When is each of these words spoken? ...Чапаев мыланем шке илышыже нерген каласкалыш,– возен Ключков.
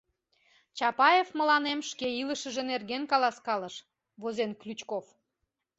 ...Чапаев 0.77 1.29
мыланем 1.39 1.79
шке 1.89 2.07
илышыже 2.21 2.63
нерген 2.71 3.03
каласкалыш,– 3.11 3.75
возен 4.21 4.51
Ключков. 4.61 5.05